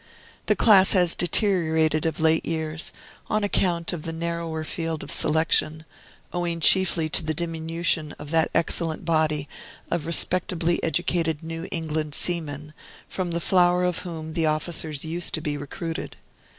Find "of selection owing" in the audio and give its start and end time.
5.03-6.59